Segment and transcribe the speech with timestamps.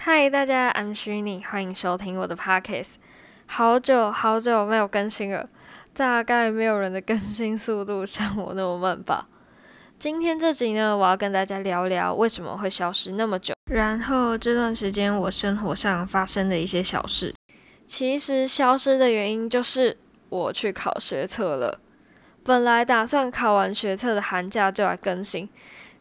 [0.00, 2.94] 嗨，大家，I'm 虚拟，欢迎收听我的 Podcast。
[3.46, 5.48] 好久好久没有更新了，
[5.92, 9.26] 大概没有人的更新速度像我那么慢吧。
[9.98, 17.34] 今天这集呢，我要跟大家聊聊为什么会消失那么久，然后这段时间我生活上发生的一些小事。
[17.84, 21.80] 其实消失的原因就是我去考学测了。
[22.44, 25.48] 本来打算考完学测的寒假就来更新，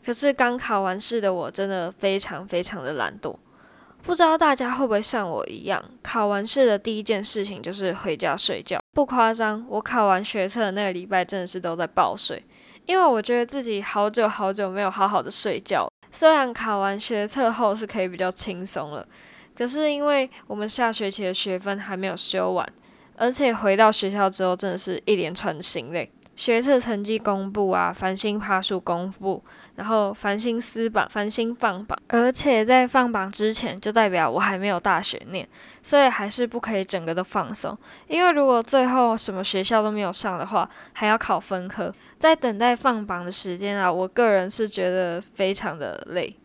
[0.06, 3.36] 可是刚考完试的我真的非常非常的懒惰。
[4.08, 8.80] 不知道大家会不会像我一样，考完试的第一件事情就是回家睡觉。
[8.94, 12.42] 不夸张，我考完学测的那个礼拜真的是都在爆睡，
[12.86, 15.86] 因为我觉得自己好久好久没有好好的睡觉。
[16.10, 19.06] 虽然考完学测后是可以比较轻松了，
[19.54, 22.66] 可是因为我们下学期的学分还没有修完，
[23.18, 26.10] 而且回到学校之后真的是一连串心累。
[26.38, 29.44] 学测成绩公布啊，繁星爬树公布，
[29.76, 35.50] 然后繁星撕榜，繁星放榜，而且在放榜之前，就代表我还没有大学念，
[35.82, 37.76] 所以还是不可以整个都放松，
[38.08, 46.38] 因为如果最后什么学校都没有上的话，还要考分科，在等待放榜的时间啊，我个人是觉得非常的累，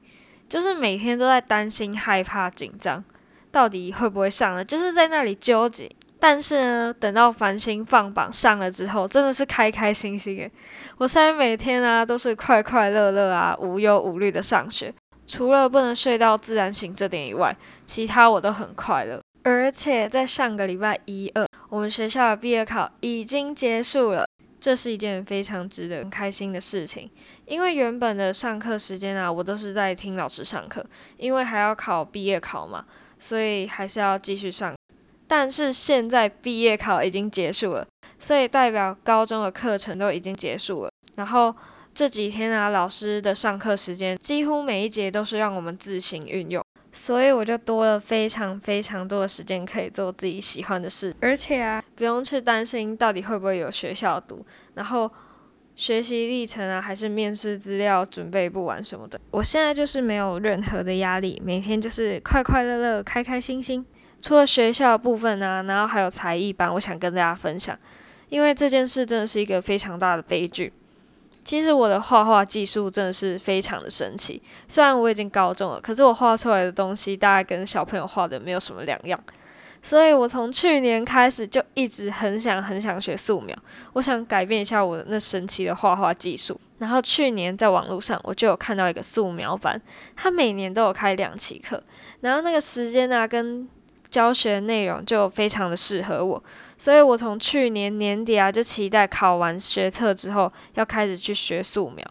[0.49, 3.05] 就是每天都在担心、害怕、紧张，
[3.51, 4.65] 到底会不会上呢？
[4.65, 5.95] 就是在那里纠结。
[6.23, 10.53] 但是呢，等到繁星放榜上了之后，真的是开开心心诶！
[10.99, 14.95] 我现在每天啊都是快快乐乐啊，无忧无虑的上学，
[15.27, 19.21] 除了不能睡到自然醒这点以外，其他我都很快乐。
[19.43, 24.25] 而且在上个礼拜一二，我们学校的毕业考已经结束了，
[24.61, 27.11] 这是一件非常值得开心的事情。
[27.47, 30.87] 因为原本的上课时间啊，我都是在听老师上课，
[31.17, 32.85] 因为还要考毕业考嘛，
[33.19, 34.73] 所以还是要继续上。
[35.43, 37.85] 但是现在毕业考已经结束了，
[38.17, 40.91] 所以代表高中的课程都已经结束了。
[41.17, 41.53] 然后
[41.93, 55.11] 这几天啊，老师的上课时间几乎每一节都是让我们自行运用，所以我就多了非常非常多的时间可以做自己喜欢的事，而且啊，不用去担心到底会不会有学校读，然后
[55.75, 59.21] 学习历程啊，还是面试资料准备不完什么的。
[59.33, 63.85] 我现在就是没有任何的压力，每天就是快快乐乐、开开心心。
[64.23, 67.77] 除了学校部分呢，然后还有才艺班，我想跟大家分享，
[68.31, 70.73] 因为这件事真的是一个非常大的悲剧。
[71.45, 79.19] 其实我的画画技术真的是非常的神奇，虽然我已经高中了，可是我画出来的东西大概跟小朋友画的没有什么两样。
[79.83, 83.57] 所以我从去年开始就一直很想很想学素描，
[83.95, 86.59] 我想改变一下我那神奇的画画技术。
[86.79, 89.83] 然后去年在网络上我就有看到一个素描班，
[90.15, 91.83] 他每年都有开两期课，
[92.21, 93.69] 然后那个时间呢跟
[94.13, 96.45] 教学内容就非常的适合我，
[96.77, 102.05] 所以我从去年年底啊就期待考完学测之后要开始去学素描，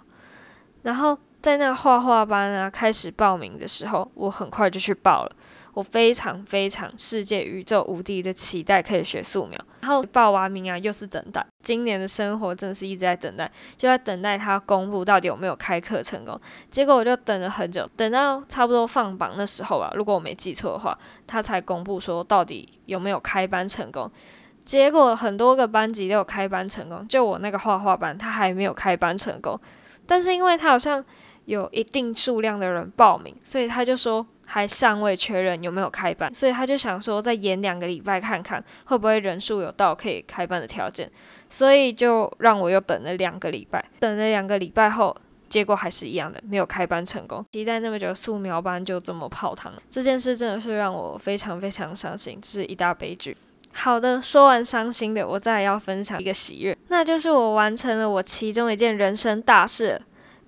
[0.81, 5.31] 然后在那画画班啊开始报名的时候，我很快就去报了。
[5.73, 11.45] 我非常非常世界宇宙无敌的期待可以学素描，然后报完名啊又是等待。
[11.63, 16.39] 今年的生活真的是一直在等待，就在等待他公布到底有没有开课成功。
[16.69, 24.11] 结果我就等了很久，等到差不多放榜的时候吧，如果我没记错的话，他才公布说到底有没有开班成功。
[24.63, 29.59] 结果很多个班级都有开班成功，就我那个画画班他还没有开班成功。
[30.05, 31.03] 但是因为他好像
[31.45, 34.25] 有一定数量的人报名，所以他就说。
[34.51, 41.09] 还尚未确认有没有开班，所以他就想说再延两个礼拜看看会不会人数有到可以开班的条件，
[41.49, 43.81] 所以就让我又等了两个礼拜。
[43.99, 45.15] 等了两个礼拜后，
[45.47, 47.45] 结果还是一样的，没有开班成功。
[47.53, 53.37] 期待那么久素描班就这么泡汤了，这件事真的是让我非常非常伤心，这是一大悲剧。
[53.73, 60.01] 好的，说完伤心的，我再来要分享一个喜悦，那就是我完成了我其中一件人生大事。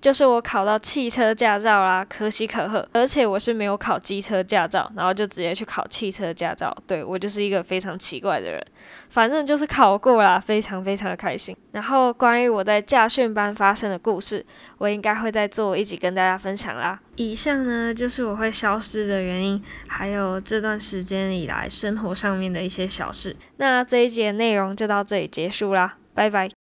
[0.04, 2.86] 就是我考到汽车驾照啦，可喜可贺。
[2.92, 6.76] 而且我是没有考机车驾照，然后就直接去考汽车驾照。
[6.86, 8.62] 对我就是一个非常奇怪的人，
[9.08, 11.56] 反正就是考过啦，非常非常的开心。
[11.72, 14.44] 然后关于我在驾训班发生的故事，
[14.76, 17.00] 我应该会再做一集跟大家分享啦。
[17.16, 23.34] 以上呢就是我会消失的原因，还有这段时间以来生活上面的一些小事。
[23.56, 26.54] 那这一节内容就到这里结束啦，拜拜。